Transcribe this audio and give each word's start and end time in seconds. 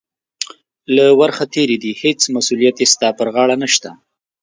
له 0.95 1.05
ورخه 1.19 1.45
تېرې 1.53 1.77
دي، 1.83 1.91
هېڅ 2.03 2.19
مسؤلیت 2.35 2.75
یې 2.81 2.87
ستا 2.93 3.09
پر 3.19 3.27
غاړه 3.35 3.55
نشته. 3.63 3.89